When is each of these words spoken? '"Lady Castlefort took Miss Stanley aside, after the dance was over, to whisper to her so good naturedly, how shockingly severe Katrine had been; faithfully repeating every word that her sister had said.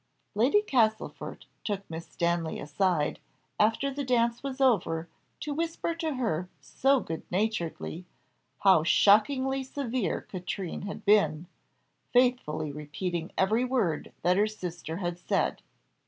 '"Lady 0.33 0.63
Castlefort 0.63 1.45
took 1.63 1.87
Miss 1.87 2.07
Stanley 2.07 2.57
aside, 2.59 3.19
after 3.59 3.93
the 3.93 4.03
dance 4.03 4.41
was 4.41 4.59
over, 4.59 5.07
to 5.39 5.53
whisper 5.53 5.93
to 5.93 6.15
her 6.15 6.49
so 6.59 6.99
good 6.99 7.21
naturedly, 7.29 8.07
how 8.61 8.83
shockingly 8.83 9.63
severe 9.63 10.21
Katrine 10.21 10.87
had 10.87 11.05
been; 11.05 11.45
faithfully 12.13 12.71
repeating 12.71 13.31
every 13.37 13.63
word 13.63 14.11
that 14.23 14.37
her 14.37 14.47
sister 14.47 14.97
had 14.97 15.19
said. 15.19 15.61